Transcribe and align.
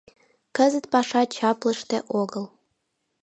Кызыт 0.55 0.85
паша 0.91 1.21
чаплыште 1.35 1.97
огыл. 2.21 2.45